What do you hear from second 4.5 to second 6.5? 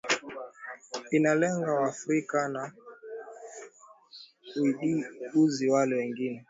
haiguzi wale wengine